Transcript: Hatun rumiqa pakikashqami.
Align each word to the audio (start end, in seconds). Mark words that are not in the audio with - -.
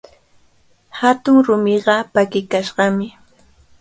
Hatun 0.99 1.37
rumiqa 1.47 1.95
pakikashqami. 2.13 3.07